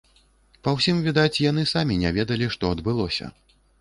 [0.67, 3.25] Па ўсім відаць, яны самі не ведалі, што адбылося.